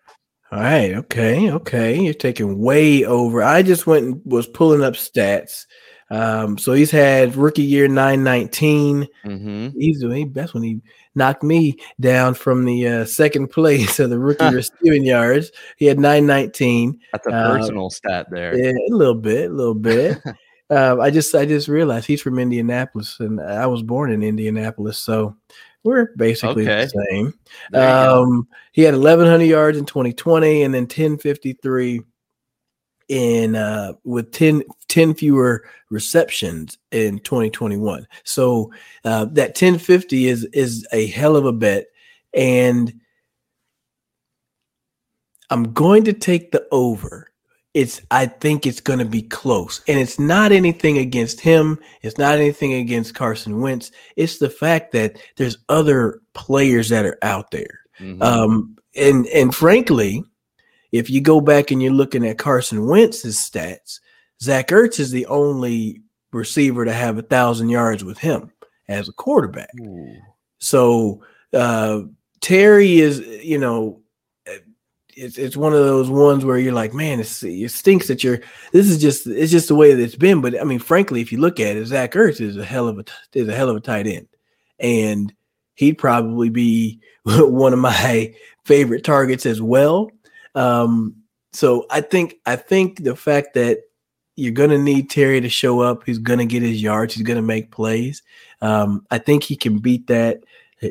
[0.51, 0.93] All right.
[0.93, 1.51] Okay.
[1.51, 1.99] Okay.
[1.99, 3.43] You're taking way over.
[3.43, 5.65] I just went and was pulling up stats.
[6.11, 9.07] Um, so he's had rookie year 919.
[9.25, 9.79] Mm-hmm.
[9.79, 10.81] He's doing best when he
[11.15, 15.51] knocked me down from the uh, second place of the rookie receiving yards.
[15.77, 16.99] He had 919.
[17.11, 18.55] That's a personal uh, stat there.
[18.55, 20.19] Yeah, a little bit, a little bit.
[20.69, 24.99] uh, I just I just realized he's from Indianapolis, and I was born in Indianapolis,
[24.99, 25.35] so
[25.85, 26.85] we're basically okay.
[26.85, 27.33] the same.
[27.73, 32.01] Um, he had 1,100 yards in 2020, and then 1053
[33.07, 38.07] in uh, with 10, 10 fewer receptions in 2021.
[38.23, 41.85] So uh, that 1050 is is a hell of a bet,
[42.33, 42.91] and
[45.51, 47.29] I'm going to take the over
[47.75, 49.81] it's I think it's going to be close.
[49.87, 51.77] And it's not anything against him.
[52.01, 53.91] It's not anything against Carson Wentz.
[54.15, 57.81] It's the fact that there's other players that are out there.
[57.99, 58.23] Mm-hmm.
[58.23, 60.23] Um, and and frankly,
[60.93, 63.99] if you go back and you're looking at Carson Wentz's stats,
[64.41, 68.53] Zach Ertz is the only receiver to have a thousand yards with him
[68.87, 69.71] as a quarterback.
[69.81, 70.15] Ooh.
[70.59, 72.03] So uh,
[72.39, 74.01] Terry is, you know,
[75.15, 77.25] it's it's one of those ones where you're like, man, it
[77.71, 78.41] stinks that you're.
[78.71, 80.41] This is just it's just the way that it's been.
[80.41, 82.99] But I mean, frankly, if you look at it, Zach Ertz is a hell of
[82.99, 84.27] a is a hell of a tight end,
[84.79, 85.33] and
[85.75, 88.33] he'd probably be one of my
[88.65, 90.11] favorite targets as well.
[90.53, 91.15] Um,
[91.53, 93.79] so I think I think the fact that
[94.35, 97.71] you're to need Terry to show up, he's to get his yards, he's to make
[97.71, 98.21] plays.
[98.61, 100.43] Um, I think he can beat that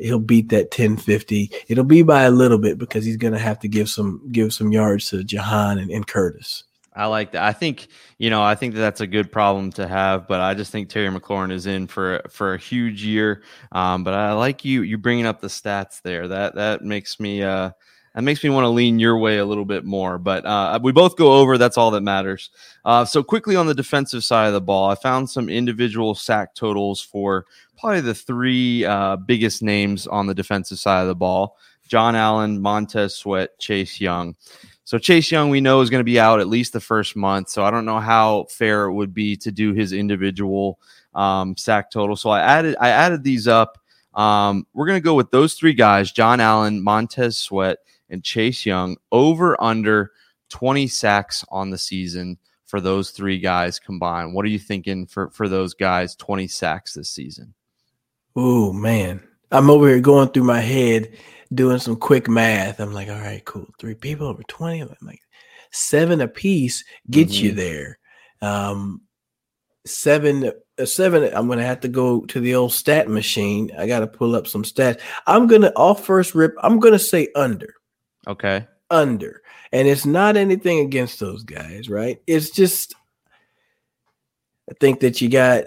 [0.02, 1.50] he'll beat that 1050.
[1.68, 4.52] It'll be by a little bit because he's going to have to give some give
[4.52, 6.64] some yards to Jahan and, and, Curtis.
[6.96, 7.42] I like that.
[7.42, 10.54] I think you know I think that that's a good problem to have, but I
[10.54, 13.42] just think Terry McLaurin is in for for a huge year.
[13.72, 16.28] Um, but I like you you bringing up the stats there.
[16.28, 17.70] That that makes me uh,
[18.14, 20.18] that makes me want to lean your way a little bit more.
[20.18, 21.58] But uh, we both go over.
[21.58, 22.50] That's all that matters.
[22.84, 26.54] Uh, so quickly on the defensive side of the ball, I found some individual sack
[26.54, 27.46] totals for
[27.78, 31.56] probably the three uh, biggest names on the defensive side of the ball:
[31.88, 34.36] John Allen, Montez Sweat, Chase Young.
[34.84, 37.48] So Chase Young, we know is going to be out at least the first month.
[37.48, 40.78] So I don't know how fair it would be to do his individual
[41.14, 42.16] um, sack total.
[42.16, 43.78] So I added I added these up.
[44.14, 47.78] Um, we're going to go with those three guys: John Allen, Montez Sweat,
[48.10, 50.12] and Chase Young over under
[50.50, 54.34] 20 sacks on the season for those three guys combined.
[54.34, 57.54] What are you thinking for for those guys 20 sacks this season?
[58.36, 59.22] Oh man.
[59.50, 61.16] I'm over here going through my head
[61.52, 62.80] doing some quick math.
[62.80, 63.68] I'm like, all right, cool.
[63.78, 64.80] Three people over 20.
[64.80, 65.20] I'm like
[65.70, 67.46] seven a piece gets mm-hmm.
[67.46, 67.98] you there.
[68.40, 69.02] Um
[69.86, 74.06] seven uh, seven i'm gonna have to go to the old stat machine i gotta
[74.06, 77.74] pull up some stats i'm gonna off first rip i'm gonna say under
[78.26, 78.66] Okay.
[78.90, 79.42] Under.
[79.72, 82.20] And it's not anything against those guys, right?
[82.26, 82.94] It's just
[84.70, 85.64] I think that you got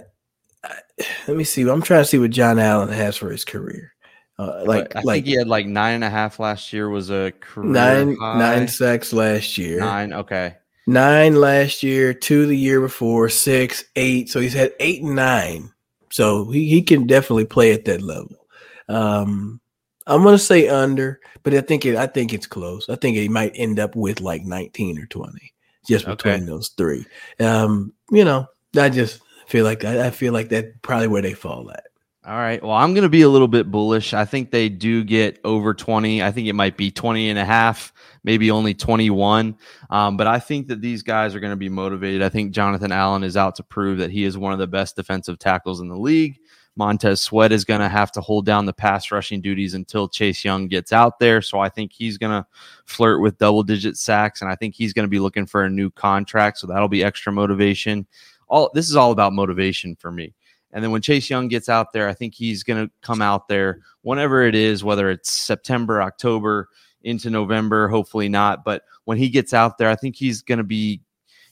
[1.28, 1.68] let me see.
[1.68, 3.94] I'm trying to see what John Allen has for his career.
[4.40, 6.90] Uh, like, I like think he had like nine and a half last year.
[6.90, 8.38] Was a career nine high.
[8.38, 9.80] nine sacks last year.
[9.80, 10.58] Nine, okay.
[10.86, 14.30] Nine last year, two the year before, six, eight.
[14.30, 15.72] So he's had eight and nine.
[16.12, 18.48] So he, he can definitely play at that level.
[18.88, 19.60] Um,
[20.08, 21.96] I'm gonna say under, but I think it.
[21.96, 22.90] I think it's close.
[22.90, 25.54] I think it might end up with like 19 or 20,
[25.88, 26.46] just between okay.
[26.46, 27.06] those three.
[27.40, 31.34] Um, you know, I just feel like I, I feel like that's probably where they
[31.34, 31.84] fall at.
[32.28, 32.62] All right.
[32.62, 34.14] Well, I'm going to be a little bit bullish.
[34.14, 36.22] I think they do get over 20.
[36.22, 37.94] I think it might be 20 and a half,
[38.26, 39.56] maybe only 21.
[39.90, 42.22] Um, but I think that these guys are going to be motivated.
[42.22, 44.98] I think Jonathan Allen is out to prove that he is one of the best
[44.98, 46.38] defensive tackles in the league.
[46.78, 50.46] Montez Sweat is going to have to hold down the pass rushing duties until Chase
[50.46, 51.42] Young gets out there.
[51.42, 52.48] So I think he's going to
[52.86, 55.70] flirt with double digit sacks, and I think he's going to be looking for a
[55.70, 56.60] new contract.
[56.60, 58.06] So that'll be extra motivation.
[58.48, 60.34] All this is all about motivation for me.
[60.72, 63.48] And then when Chase Young gets out there, I think he's going to come out
[63.48, 66.70] there whenever it is, whether it's September, October,
[67.04, 68.64] into November, hopefully not.
[68.64, 71.02] But when he gets out there, I think he's going to be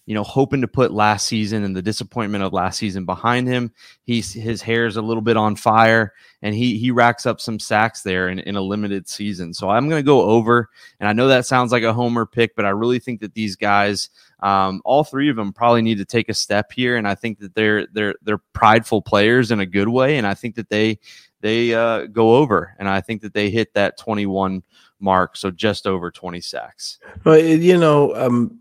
[0.06, 3.72] you know, hoping to put last season and the disappointment of last season behind him.
[4.04, 6.14] He's his hair's a little bit on fire,
[6.44, 9.54] and he he racks up some sacks there in, in a limited season.
[9.54, 12.56] So I'm going to go over, and I know that sounds like a homer pick,
[12.56, 14.10] but I really think that these guys,
[14.42, 17.40] um, all three of them, probably need to take a step here, and I think
[17.40, 21.00] that they're they're they're prideful players in a good way, and I think that they
[21.42, 24.62] they uh, go over, and I think that they hit that 21
[25.00, 27.00] mark, so just over 20 sacks.
[27.24, 28.60] Well, you know, um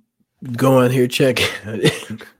[0.52, 1.38] going here check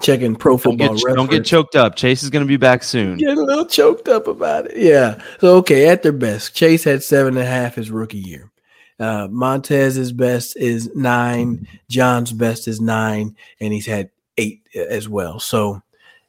[0.00, 1.96] checking pro football don't get, don't get, choked up.
[1.96, 3.18] Chase is going to be back soon.
[3.18, 4.76] Getting a little choked up about it.
[4.76, 5.20] Yeah.
[5.40, 8.50] So okay at their best chase had seven and a half his rookie year.
[8.98, 11.66] Uh, montez's best is nine.
[11.90, 15.40] John's best is nine and he's had eight as well.
[15.40, 15.82] So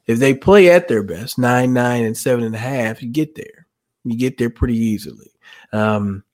[0.06, 3.34] if they play at their best nine nine and seven and a half you get
[3.34, 3.66] there.
[4.04, 5.30] You get there pretty easily.
[5.72, 6.24] Um,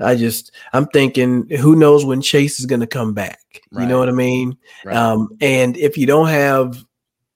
[0.00, 3.40] I just I'm thinking who knows when Chase is going to come back.
[3.70, 3.82] Right.
[3.82, 4.56] You know what I mean?
[4.84, 4.96] Right.
[4.96, 6.84] Um, and if you don't have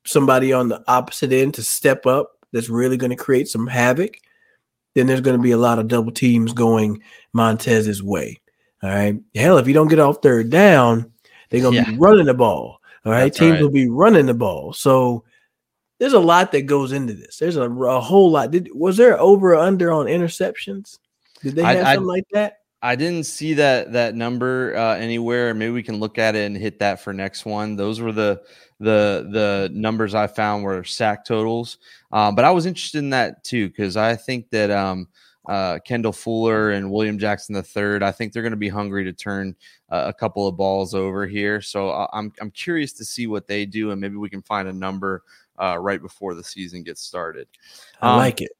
[0.06, 4.18] somebody on the opposite end to step up that's really going to create some havoc,
[4.94, 8.40] then there's going to be a lot of double teams going Montez's way.
[8.82, 9.18] All right.
[9.34, 11.10] Hell, if you don't get off third down,
[11.50, 11.90] they're going to yeah.
[11.90, 12.80] be running the ball.
[13.04, 13.24] All right.
[13.24, 13.62] That's Teams right.
[13.62, 14.72] will be running the ball.
[14.72, 15.24] So
[15.98, 17.38] there's a lot that goes into this.
[17.38, 18.50] There's a, a whole lot.
[18.50, 20.98] Did was there over or under on interceptions?
[21.44, 22.58] Did they have I, something I, like that?
[22.82, 25.54] I didn't see that that number uh, anywhere.
[25.54, 27.76] Maybe we can look at it and hit that for next one.
[27.76, 28.42] Those were the
[28.80, 31.78] the the numbers I found were sack totals.
[32.12, 35.08] Um, but I was interested in that too because I think that um,
[35.48, 39.12] uh, Kendall Fuller and William Jackson III, I think they're going to be hungry to
[39.12, 39.54] turn
[39.90, 41.60] uh, a couple of balls over here.
[41.60, 44.68] So uh, I'm I'm curious to see what they do, and maybe we can find
[44.68, 45.22] a number
[45.58, 47.48] uh, right before the season gets started.
[48.02, 48.52] Um, I like it.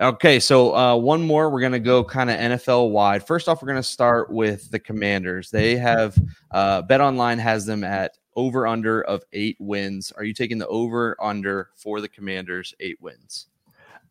[0.00, 1.50] Okay, so uh, one more.
[1.50, 3.26] We're going to go kind of NFL wide.
[3.26, 5.50] First off, we're going to start with the Commanders.
[5.50, 6.16] They have
[6.52, 10.12] uh, Bet Online has them at over under of eight wins.
[10.12, 13.46] Are you taking the over under for the Commanders eight wins?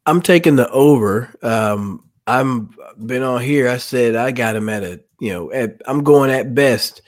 [0.05, 1.33] I'm taking the over.
[1.41, 3.69] Um, I'm been on here.
[3.69, 7.01] I said I got them at a you know at, I'm going at best.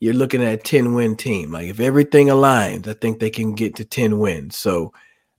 [0.00, 1.52] You're looking at a 10 win team.
[1.52, 4.56] Like if everything aligns, I think they can get to 10 wins.
[4.56, 4.92] So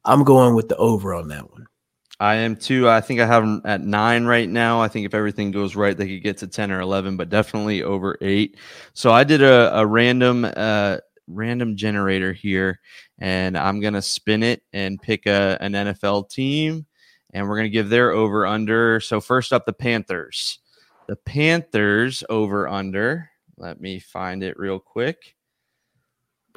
[0.06, 1.68] I'm going with the over on that one.
[2.24, 2.88] I am too.
[2.88, 4.80] I think I have them at nine right now.
[4.80, 7.84] I think if everything goes right, they could get to ten or eleven, but definitely
[7.84, 8.56] over eight.
[8.94, 12.80] So I did a, a random uh, random generator here,
[13.20, 16.86] and I'm gonna spin it and pick a, an NFL team,
[17.34, 19.02] and we're gonna give their over under.
[19.02, 20.60] So first up, the Panthers.
[21.10, 23.32] The Panthers over under.
[23.58, 25.36] Let me find it real quick.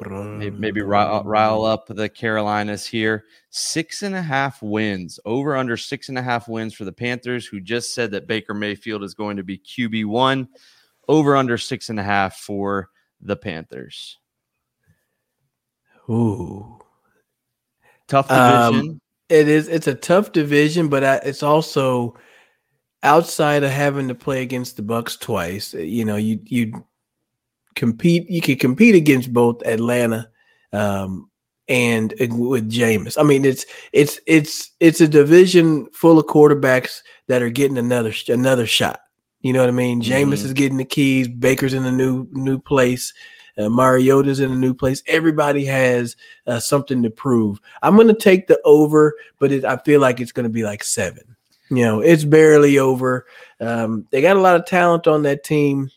[0.05, 3.25] Maybe, maybe rile, rile, up the Carolinas here.
[3.49, 7.45] Six and a half wins, over under six and a half wins for the Panthers,
[7.47, 10.49] who just said that Baker Mayfield is going to be QB one.
[11.07, 12.89] Over under six and a half for
[13.21, 14.19] the Panthers.
[16.09, 16.79] Ooh,
[18.07, 18.89] tough division.
[18.91, 19.67] Um, it is.
[19.67, 22.15] It's a tough division, but it's also
[23.03, 25.73] outside of having to play against the Bucs twice.
[25.73, 26.85] You know, you you
[27.77, 28.29] compete.
[28.29, 30.29] You can compete against both Atlanta
[30.73, 31.29] um,
[31.69, 33.17] and with Jameis.
[33.17, 38.13] I mean, it's it's it's it's a division full of quarterbacks that are getting another
[38.27, 38.99] another shot.
[39.41, 40.01] You know what I mean?
[40.01, 40.45] Jameis mm-hmm.
[40.45, 41.27] is getting the keys.
[41.27, 43.13] Baker's in a new new place.
[43.57, 45.01] Uh, Mariota's in a new place.
[45.07, 47.59] Everybody has uh, something to prove.
[47.81, 50.63] I'm going to take the over, but it, I feel like it's going to be
[50.63, 51.35] like seven.
[51.69, 53.25] You know, it's barely over.
[53.59, 55.89] Um, they got a lot of talent on that team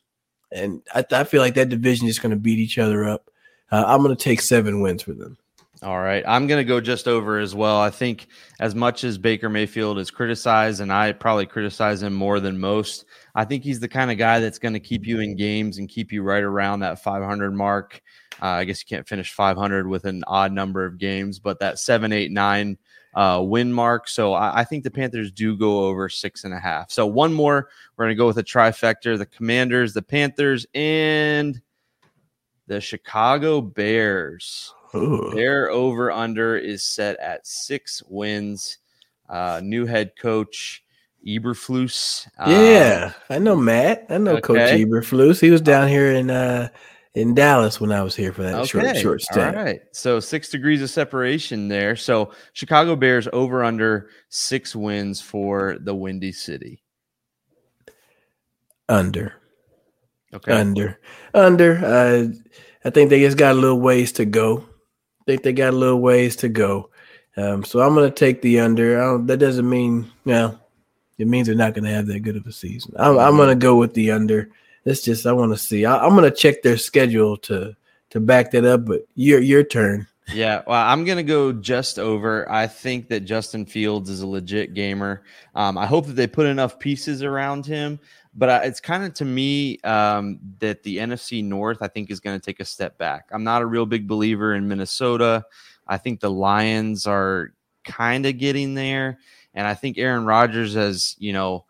[0.53, 3.31] and I, I feel like that division is going to beat each other up.
[3.71, 5.39] Uh, I'm going to take seven wins for them.
[5.83, 6.23] All right.
[6.29, 7.81] I'm going to go just over as well.
[7.81, 8.27] I think
[8.59, 13.07] as much as Baker Mayfield is criticized, and I probably criticize him more than most,
[13.35, 15.89] I think he's the kind of guy that's going to keep you in games and
[15.89, 18.03] keep you right around that 500 mark.
[18.43, 21.79] Uh, I guess you can't finish 500 with an odd number of games, but that
[21.79, 22.77] seven, eight, nine
[23.15, 24.07] uh, win mark.
[24.07, 26.91] So I, I, think the Panthers do go over six and a half.
[26.91, 31.61] So one more, we're going to go with a trifecta: the Commanders, the Panthers, and
[32.67, 34.73] the Chicago Bears.
[34.95, 35.31] Ooh.
[35.35, 38.79] Their over under is set at six wins.
[39.29, 40.83] Uh, new head coach.
[41.27, 42.27] Eberflus.
[42.47, 44.07] Yeah, um, I know Matt.
[44.09, 44.41] I know okay.
[44.41, 45.41] Coach Eberflus.
[45.41, 46.69] He was down here in uh,
[47.15, 48.67] in Dallas when I was here for that okay.
[48.67, 49.57] short short stint.
[49.57, 49.81] All right.
[49.93, 51.97] So six degrees of separation there.
[51.97, 56.83] So Chicago Bears over under six wins for the Windy City.
[58.89, 59.35] Under.
[60.33, 60.53] Okay.
[60.53, 60.99] Under.
[61.35, 61.85] Under.
[61.85, 62.29] Uh,
[62.85, 64.65] I think they just got a little ways to go.
[65.31, 66.91] Think they got a little ways to go.
[67.37, 69.17] Um, so I'm going to take the under.
[69.19, 70.61] that doesn't mean, well,
[71.19, 72.95] it means they're not going to have that good of a season.
[72.99, 74.51] I'm, I'm going to go with the under.
[74.85, 75.85] it's just I want to see.
[75.85, 77.77] I, I'm gonna check their schedule to
[78.11, 78.87] to back that up.
[78.87, 80.07] But your your turn.
[80.33, 82.51] Yeah, well, I'm gonna go just over.
[82.51, 85.23] I think that Justin Fields is a legit gamer.
[85.55, 87.99] Um, I hope that they put enough pieces around him.
[88.35, 92.21] But uh, it's kind of to me um, that the NFC North, I think, is
[92.21, 93.29] going to take a step back.
[93.33, 95.45] I'm not a real big believer in Minnesota.
[95.89, 97.53] I think the Lions are
[97.85, 99.19] kind of getting there,
[99.55, 101.65] and I think Aaron Rodgers has, you know,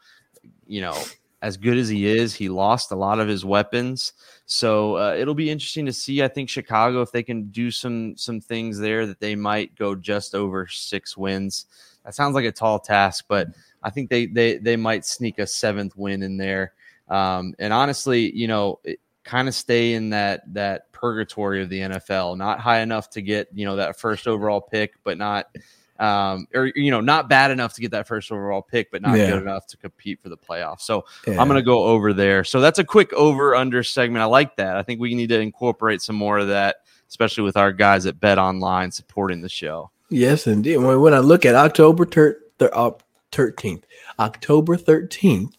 [0.66, 1.02] you know,
[1.42, 4.12] as good as he is, he lost a lot of his weapons.
[4.44, 6.22] So uh, it'll be interesting to see.
[6.22, 9.94] I think Chicago, if they can do some some things there, that they might go
[9.94, 11.66] just over six wins.
[12.04, 13.48] That sounds like a tall task, but
[13.82, 16.72] I think they they they might sneak a seventh win in there.
[17.08, 18.80] Um, and honestly, you know,
[19.24, 23.48] kind of stay in that that purgatory of the NFL, not high enough to get
[23.54, 25.46] you know that first overall pick, but not
[26.00, 29.18] um, or you know, not bad enough to get that first overall pick, but not
[29.18, 29.30] yeah.
[29.30, 30.80] good enough to compete for the playoffs.
[30.80, 31.38] So yeah.
[31.38, 32.42] I'm going to go over there.
[32.42, 34.22] So that's a quick over under segment.
[34.22, 34.78] I like that.
[34.78, 36.76] I think we need to incorporate some more of that,
[37.08, 39.90] especially with our guys at Bet Online supporting the show.
[40.08, 40.78] Yes, indeed.
[40.78, 42.92] When I look at October thir- uh,
[43.32, 43.82] 13th,
[44.18, 45.54] October 13th,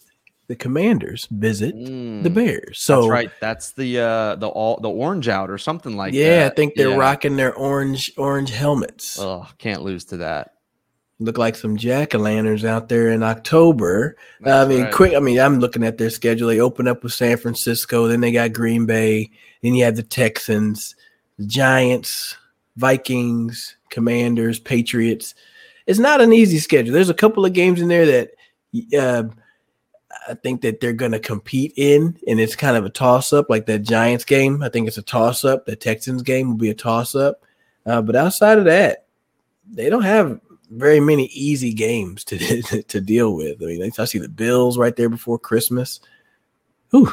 [0.52, 2.80] the Commanders visit mm, the Bears.
[2.82, 3.32] So that's right.
[3.40, 6.52] That's the uh the all the orange out or something like yeah, that.
[6.52, 6.98] I think they're yeah.
[6.98, 9.18] rocking their orange orange helmets.
[9.18, 10.56] Oh, can't lose to that.
[11.20, 14.18] Look like some jack o' lanterns out there in October.
[14.42, 14.94] That's I mean, right.
[14.94, 15.14] quick.
[15.14, 16.50] I mean, I'm looking at their schedule.
[16.50, 20.04] They open up with San Francisco, then they got Green Bay, then you have the
[20.04, 20.96] Texans,
[21.38, 22.36] the Giants,
[22.76, 25.34] Vikings, Commanders, Patriots.
[25.88, 26.94] It's not an easy schedule.
[26.94, 28.32] There's a couple of games in there that
[28.98, 29.24] uh,
[30.28, 33.50] I think that they're going to compete in, and it's kind of a toss up,
[33.50, 34.62] like that Giants game.
[34.62, 35.66] I think it's a toss up.
[35.66, 37.44] The Texans game will be a toss up.
[37.86, 39.06] Uh, but outside of that,
[39.72, 43.62] they don't have very many easy games to to deal with.
[43.62, 46.00] I mean, I see the Bills right there before Christmas.
[46.92, 47.12] Whew,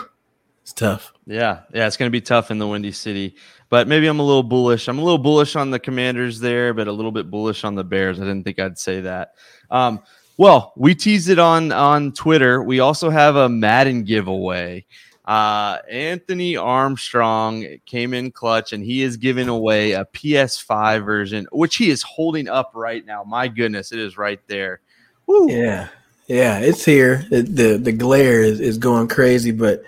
[0.68, 1.14] it's tough.
[1.24, 3.36] Yeah, yeah, it's going to be tough in the Windy City.
[3.70, 4.86] But maybe I'm a little bullish.
[4.86, 7.84] I'm a little bullish on the Commanders there, but a little bit bullish on the
[7.84, 8.20] Bears.
[8.20, 9.32] I didn't think I'd say that.
[9.70, 10.00] Um,
[10.36, 12.62] well, we teased it on on Twitter.
[12.62, 14.84] We also have a Madden giveaway.
[15.24, 21.76] Uh, Anthony Armstrong came in clutch, and he is giving away a PS5 version, which
[21.76, 23.24] he is holding up right now.
[23.24, 24.80] My goodness, it is right there.
[25.26, 25.50] Woo.
[25.50, 25.88] Yeah,
[26.26, 27.24] yeah, it's here.
[27.30, 29.82] the The glare is, is going crazy, but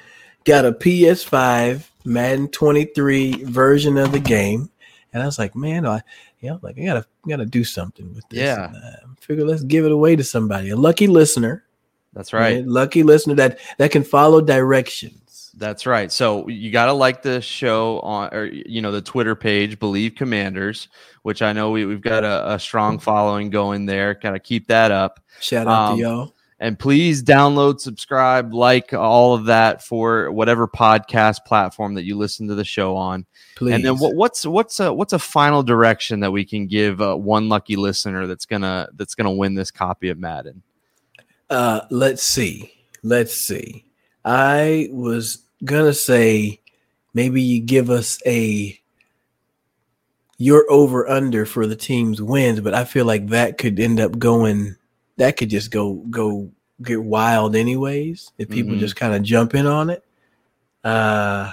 [0.50, 4.68] got a PS5 Madden 23 version of the game,
[5.12, 6.02] and I was like, man, I
[6.40, 8.40] you know, like I gotta gotta do something with this.
[8.40, 11.64] Yeah, and, uh, figure let's give it away to somebody, a lucky listener.
[12.14, 12.66] That's right, right?
[12.66, 15.52] lucky listener that that can follow directions.
[15.56, 16.10] That's right.
[16.10, 20.16] So you got to like the show on, or you know, the Twitter page, Bleav
[20.16, 20.88] Commanders,
[21.22, 24.14] which I know we, we've got a, a strong following going there.
[24.14, 25.20] Got to keep that up.
[25.40, 26.34] Shout out um, to y'all.
[26.62, 32.46] And please download, subscribe, like all of that for whatever podcast platform that you listen
[32.48, 33.24] to the show on.
[33.56, 33.74] Please.
[33.74, 37.16] And then what, what's what's a what's a final direction that we can give uh,
[37.16, 40.62] one lucky listener that's gonna that's gonna win this copy of Madden?
[41.48, 42.70] Uh, let's see.
[43.02, 43.86] Let's see.
[44.22, 46.60] I was gonna say
[47.14, 48.78] maybe you give us a
[50.36, 54.18] your over under for the team's wins, but I feel like that could end up
[54.18, 54.76] going
[55.20, 56.50] that could just go go
[56.82, 58.80] get wild anyways if people mm-hmm.
[58.80, 60.02] just kind of jump in on it.
[60.82, 61.52] Uh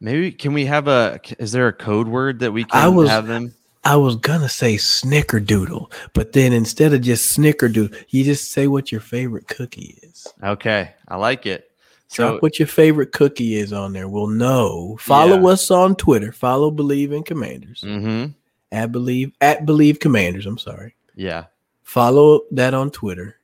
[0.00, 3.10] maybe can we have a is there a code word that we can I was,
[3.10, 3.54] have them?
[3.84, 8.90] I was gonna say snickerdoodle, but then instead of just snickerdoodle, you just say what
[8.90, 10.26] your favorite cookie is.
[10.42, 11.70] Okay, I like it.
[12.08, 14.08] So, Drop what your favorite cookie is on there.
[14.08, 14.96] We'll know.
[15.00, 15.48] Follow yeah.
[15.48, 16.32] us on Twitter.
[16.32, 17.82] Follow Bleav in Commanders.
[17.82, 18.32] Mm-hmm.
[18.72, 20.46] At Bleav at Bleav Commanders.
[20.46, 20.96] I'm sorry.
[21.14, 21.44] Yeah.
[21.84, 23.36] Follow that on Twitter.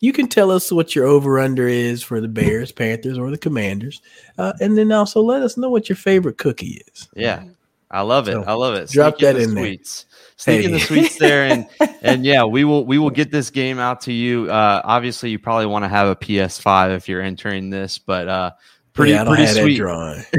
[0.00, 3.38] You can tell us what your over under is for the Bears, Panthers, or the
[3.38, 4.00] Commanders,
[4.36, 7.08] uh, and then also let us know what your favorite cookie is.
[7.16, 7.42] Yeah,
[7.90, 8.34] I love it.
[8.34, 8.90] So I love it.
[8.90, 10.04] Drop Sneak that in, in sweets.
[10.04, 10.28] there.
[10.36, 10.64] Sneak hey.
[10.66, 11.66] in the sweets there, and
[12.02, 14.48] and yeah, we will we will get this game out to you.
[14.48, 18.52] Uh, obviously, you probably want to have a PS5 if you're entering this, but uh,
[18.98, 20.24] pretty yeah, pretty sweet drawing.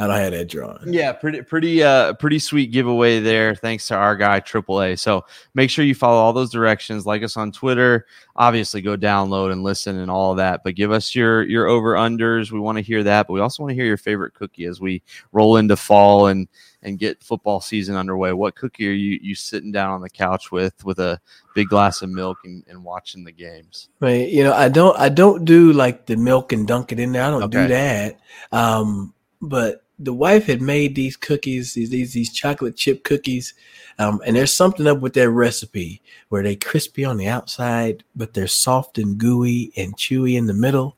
[0.00, 0.92] I don't have that drawing.
[0.92, 3.54] Yeah, pretty pretty uh pretty sweet giveaway there.
[3.54, 4.98] Thanks to our guy AAA.
[4.98, 7.06] So make sure you follow all those directions.
[7.06, 8.06] Like us on Twitter.
[8.36, 10.62] Obviously, go download and listen and all of that.
[10.64, 12.50] But give us your your over unders.
[12.50, 13.26] We want to hear that.
[13.26, 15.02] But we also want to hear your favorite cookie as we
[15.32, 16.48] roll into fall and
[16.84, 18.32] and get football season underway.
[18.32, 21.20] What cookie are you you sitting down on the couch with with a
[21.54, 23.88] big glass of milk and, and watching the games?
[24.00, 24.28] Right.
[24.28, 27.24] You know, I don't I don't do like the milk and dunk it in there.
[27.24, 27.62] I don't okay.
[27.62, 28.20] do that.
[28.52, 33.54] Um, but the wife had made these cookies, these these, these chocolate chip cookies,
[33.98, 38.34] um, and there's something up with that recipe where they crispy on the outside, but
[38.34, 40.96] they're soft and gooey and chewy in the middle.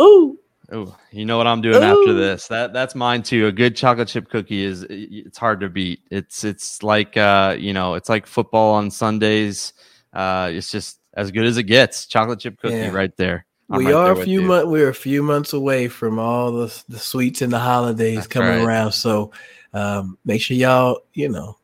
[0.00, 0.38] Ooh.
[0.72, 2.00] Oh, you know what I'm doing Ooh.
[2.00, 2.48] after this?
[2.48, 3.46] That that's mine too.
[3.46, 6.00] A good chocolate chip cookie is it's hard to beat.
[6.10, 9.72] It's it's like uh, you know, it's like football on Sundays.
[10.12, 12.06] Uh, it's just as good as it gets.
[12.06, 12.90] Chocolate chip cookie yeah.
[12.90, 13.46] right there.
[13.70, 14.66] I'm we right are a few months.
[14.66, 18.48] We're a few months away from all the the sweets and the holidays that's coming
[18.48, 18.64] right.
[18.64, 18.92] around.
[18.92, 19.32] So
[19.72, 21.58] um, make sure y'all, you know,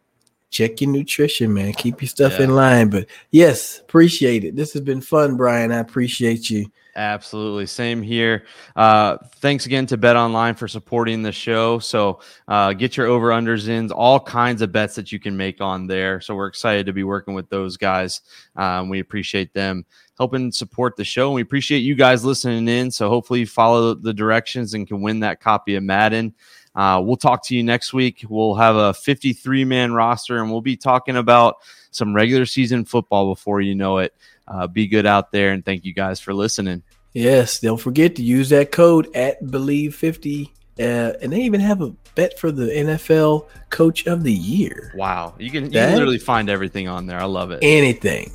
[0.53, 1.73] check your nutrition, man.
[1.73, 2.45] Keep your stuff yeah.
[2.45, 2.91] in line.
[2.91, 4.55] But yes, appreciate it.
[4.55, 5.73] This has been fun, Brian.
[5.73, 6.67] I appreciate you.
[6.95, 7.65] Absolutely.
[7.65, 8.45] Same here.
[8.77, 11.79] Uh, thanks again to Bet Online for supporting the show.
[11.79, 15.63] So uh, get your over unders in, all kinds of bets that you can make
[15.63, 16.21] on there.
[16.21, 18.21] So we're excited to be working with those guys.
[18.57, 19.87] Um, we appreciate them
[20.19, 21.29] helping support the show.
[21.29, 22.91] And we appreciate you guys listening in.
[22.91, 26.35] So hopefully you follow the directions and can win that copy of Madden.
[26.75, 28.25] Uh, we'll talk to you next week.
[28.29, 31.57] We'll have a 53 man roster and we'll be talking about
[31.91, 34.15] some regular season football before you know it.
[34.49, 36.83] Uh, be good out there and thank you guys for listening.
[37.13, 40.53] Yes, don't forget to use that code at Bleav 50.
[40.79, 44.93] Uh, and they even have a bet for the NFL Coach of the Year.
[44.97, 45.35] Wow.
[45.39, 47.21] You can, you can literally find everything on there.
[47.21, 47.59] I love it.
[47.63, 48.33] Anything.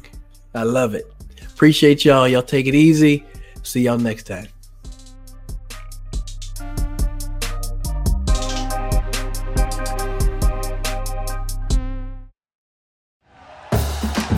[0.53, 1.11] I love it.
[1.43, 2.27] Appreciate y'all.
[2.27, 3.25] Y'all take it easy.
[3.63, 4.47] See y'all next time.